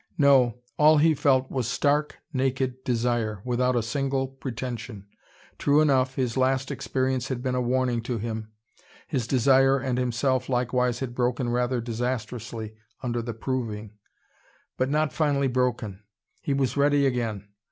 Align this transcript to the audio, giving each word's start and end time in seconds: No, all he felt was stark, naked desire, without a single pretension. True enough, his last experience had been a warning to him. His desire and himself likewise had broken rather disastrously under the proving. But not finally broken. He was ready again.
No, 0.17 0.55
all 0.77 0.97
he 0.97 1.13
felt 1.13 1.51
was 1.51 1.67
stark, 1.67 2.15
naked 2.33 2.83
desire, 2.83 3.39
without 3.45 3.75
a 3.75 3.83
single 3.83 4.27
pretension. 4.29 5.05
True 5.59 5.79
enough, 5.79 6.15
his 6.15 6.35
last 6.35 6.71
experience 6.71 7.27
had 7.27 7.43
been 7.43 7.53
a 7.53 7.61
warning 7.61 8.01
to 8.01 8.17
him. 8.17 8.49
His 9.07 9.27
desire 9.27 9.77
and 9.77 9.99
himself 9.99 10.49
likewise 10.49 11.01
had 11.01 11.13
broken 11.13 11.49
rather 11.49 11.81
disastrously 11.81 12.73
under 13.03 13.21
the 13.21 13.35
proving. 13.35 13.91
But 14.75 14.89
not 14.89 15.13
finally 15.13 15.47
broken. 15.47 16.01
He 16.41 16.55
was 16.55 16.75
ready 16.75 17.05
again. 17.05 17.49